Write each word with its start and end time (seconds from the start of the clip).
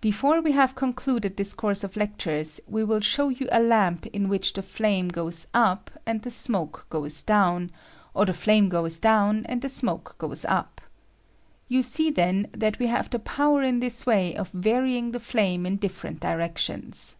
Before 0.00 0.40
we 0.40 0.50
have 0.50 0.74
cou 0.74 0.92
cluded 0.92 1.36
this 1.36 1.54
course 1.54 1.84
of 1.84 1.96
lectures 1.96 2.60
we 2.66 2.84
shall 2.84 2.98
show 2.98 3.28
you 3.28 3.46
a 3.52 3.62
lamp 3.62 4.04
in 4.06 4.28
which 4.28 4.52
the 4.54 4.62
flame 4.64 5.06
goes 5.06 5.46
up 5.54 5.92
and 6.04 6.22
the 6.22 6.30
smoke 6.32 6.86
goes 6.90 7.22
down, 7.22 7.70
or 8.12 8.24
the 8.26 8.32
flame 8.32 8.68
goes 8.68 8.98
down 8.98 9.46
and 9.46 9.62
the 9.62 9.68
smoke 9.68 10.16
goes 10.18 10.44
up. 10.44 10.80
You 11.68 11.84
see, 11.84 12.10
then, 12.10 12.48
that 12.50 12.80
we 12.80 12.88
have 12.88 13.10
the 13.10 13.20
power 13.20 13.62
in 13.62 13.78
this 13.78 14.04
way 14.04 14.34
of 14.34 14.48
varying 14.50 15.12
the 15.12 15.20
flame 15.20 15.64
in 15.64 15.76
different 15.76 16.18
directions. 16.18 17.18